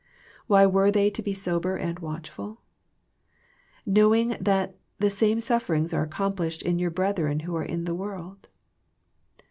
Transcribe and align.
Why 0.47 0.65
were 0.65 0.89
they 0.89 1.11
to 1.11 1.21
be 1.21 1.31
sober 1.35 1.75
and 1.77 1.99
watchful?" 1.99 2.61
Know 3.85 4.15
ing 4.15 4.35
that 4.41 4.75
the 4.97 5.11
same 5.11 5.39
sufferings 5.39 5.93
are 5.93 6.01
accomplished 6.01 6.63
in 6.63 6.79
your 6.79 6.89
brethren 6.89 7.41
who 7.41 7.55
are 7.55 7.63
in 7.63 7.83
the 7.85 7.93
world." 7.93 8.47